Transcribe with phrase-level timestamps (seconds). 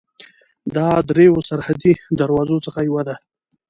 [0.75, 3.15] دا د درېیو سرحدي دروازو څخه یوه ده.